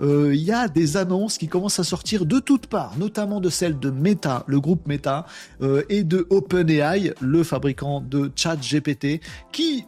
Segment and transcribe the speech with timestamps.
[0.00, 3.78] il y a des annonces qui commencent à sortir de toutes parts, notamment de celles
[3.78, 5.26] de Meta, le groupe Meta,
[5.88, 9.20] et de OpenAI, le fabricant de ChatGPT,
[9.52, 9.86] qui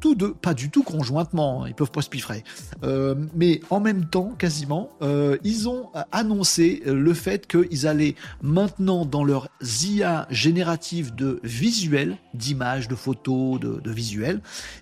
[0.00, 2.44] tous deux, pas du tout conjointement, hein, ils peuvent pas se piffrer,
[2.82, 9.04] euh, mais en même temps, quasiment, euh, ils ont annoncé le fait qu'ils allaient maintenant
[9.04, 14.40] dans leur IA générative de visuels, d'images, de photos, de, de visuels,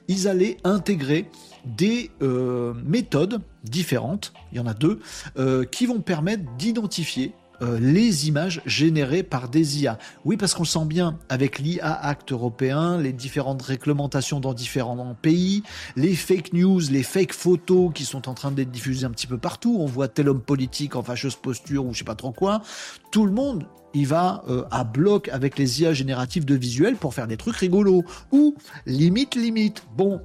[0.08, 1.30] ils allaient intégrer
[1.64, 5.00] des euh, méthodes différentes, il y en a deux,
[5.70, 9.98] qui vont permettre d'identifier euh, les images générées par des IA.
[10.24, 15.62] Oui, parce qu'on sent bien avec l'IA Act européen, les différentes réglementations dans différents pays,
[15.96, 19.38] les fake news, les fake photos qui sont en train d'être diffusées un petit peu
[19.38, 19.76] partout.
[19.80, 22.62] On voit tel homme politique en fâcheuse posture ou je sais pas trop quoi.
[23.10, 27.14] Tout le monde il va euh, à bloc avec les IA génératives de visuels pour
[27.14, 28.04] faire des trucs rigolos.
[28.32, 28.54] Ou
[28.86, 29.84] limite, limite.
[29.96, 30.20] Bon,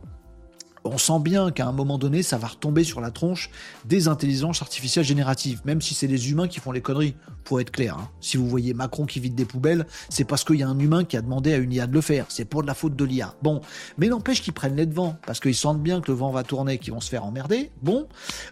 [0.84, 3.50] on sent bien qu'à un moment donné, ça va retomber sur la tronche
[3.86, 7.72] des intelligences artificielles génératives, même si c'est les humains qui font les conneries, pour être
[7.72, 7.98] clair.
[7.98, 8.10] Hein.
[8.22, 11.04] Si vous voyez Macron qui vide des poubelles, c'est parce qu'il y a un humain
[11.04, 12.26] qui a demandé à une IA de le faire.
[12.30, 13.34] C'est pour de la faute de l'IA.
[13.42, 13.62] Bon,
[13.98, 16.78] mais n'empêche qu'ils prennent les devants, parce qu'ils sentent bien que le vent va tourner,
[16.78, 17.72] qu'ils vont se faire emmerder.
[17.82, 18.08] Bon,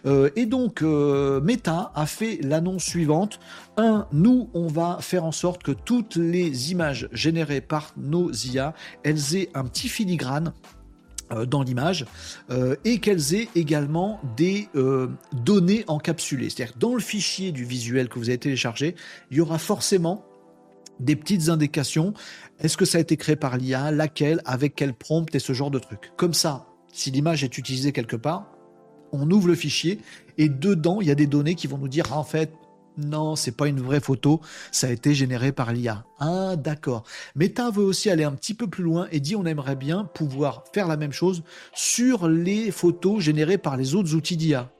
[0.06, 3.38] euh, et donc euh, Meta a fait l'annonce suivante.
[3.76, 8.74] Un, nous, on va faire en sorte que toutes les images générées par nos IA,
[9.04, 10.52] elles aient un petit filigrane
[11.46, 12.06] dans l'image
[12.50, 16.50] euh, et qu'elles aient également des euh, données encapsulées.
[16.50, 18.94] C'est-à-dire dans le fichier du visuel que vous avez téléchargé,
[19.30, 20.24] il y aura forcément
[21.00, 22.14] des petites indications.
[22.60, 25.70] Est-ce que ça a été créé par l'IA Laquelle Avec quel prompt Et ce genre
[25.70, 26.12] de truc.
[26.16, 28.50] Comme ça, si l'image est utilisée quelque part,
[29.12, 30.00] on ouvre le fichier
[30.36, 32.52] et dedans, il y a des données qui vont nous dire en fait,
[32.98, 34.40] non, c'est pas une vraie photo,
[34.72, 36.04] ça a été généré par l'IA.
[36.18, 37.04] Ah, d'accord.
[37.36, 40.64] Meta veut aussi aller un petit peu plus loin et dit on aimerait bien pouvoir
[40.72, 44.70] faire la même chose sur les photos générées par les autres outils d'IA.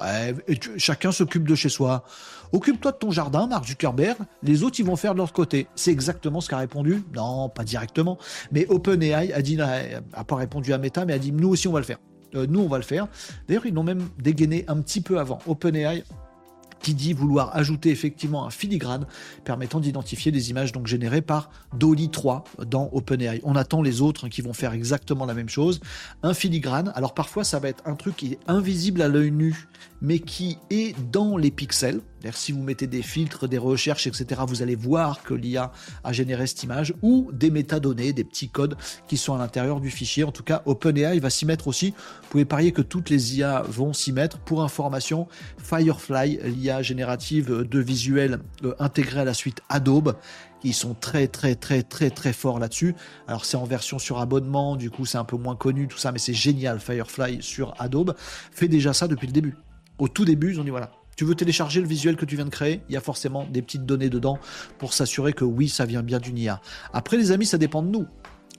[0.00, 0.34] Ouais,
[0.76, 2.04] chacun s'occupe de chez soi.
[2.52, 4.16] Occupe-toi de ton jardin, Mark Zuckerberg.
[4.42, 5.66] Les autres, ils vont faire de leur côté.
[5.74, 7.02] C'est exactement ce qu'a répondu.
[7.14, 8.16] Non, pas directement.
[8.52, 11.72] Mais OpenAI a dit, n'a pas répondu à Meta, mais a dit nous aussi, on
[11.72, 11.98] va le faire.
[12.34, 13.08] Euh, nous, on va le faire.
[13.48, 15.40] D'ailleurs, ils l'ont même dégainé un petit peu avant.
[15.46, 16.04] OpenAI
[16.82, 19.06] qui dit vouloir ajouter effectivement un filigrane
[19.44, 23.40] permettant d'identifier des images donc générées par Dolly 3 dans OpenAI.
[23.44, 25.80] On attend les autres qui vont faire exactement la même chose.
[26.22, 29.68] Un filigrane, alors parfois ça va être un truc qui est invisible à l'œil nu,
[30.00, 32.00] mais qui est dans les pixels.
[32.32, 35.72] Si vous mettez des filtres, des recherches, etc., vous allez voir que l'IA
[36.04, 39.90] a généré cette image ou des métadonnées, des petits codes qui sont à l'intérieur du
[39.90, 40.24] fichier.
[40.24, 41.90] En tout cas, OpenAI va s'y mettre aussi.
[41.90, 44.38] Vous pouvez parier que toutes les IA vont s'y mettre.
[44.38, 50.16] Pour information, Firefly, l'IA générative de visuels euh, intégrée à la suite Adobe,
[50.64, 52.94] ils sont très très très très très forts là-dessus.
[53.26, 56.12] Alors c'est en version sur abonnement, du coup c'est un peu moins connu tout ça,
[56.12, 56.80] mais c'est génial.
[56.80, 58.14] Firefly sur Adobe
[58.50, 59.56] fait déjà ça depuis le début.
[59.98, 62.44] Au tout début, ils ont dit voilà, tu veux télécharger le visuel que tu viens
[62.44, 64.38] de créer, il y a forcément des petites données dedans
[64.78, 66.60] pour s'assurer que oui, ça vient bien d'une IA.
[66.92, 68.06] Après, les amis, ça dépend de nous.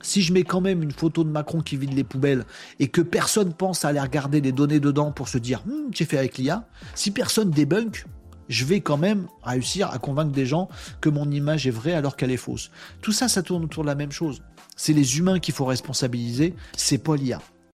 [0.01, 2.43] Si je mets quand même une photo de Macron qui vide les poubelles
[2.79, 6.03] et que personne pense à aller regarder les données dedans pour se dire hm, j'ai
[6.03, 8.05] fait avec l'IA, si personne débunk,
[8.49, 10.67] je vais quand même réussir à convaincre des gens
[10.99, 12.71] que mon image est vraie alors qu'elle est fausse.
[13.01, 14.41] Tout ça, ça tourne autour de la même chose.
[14.75, 17.39] C'est les humains qu'il faut responsabiliser, c'est pas l'IA.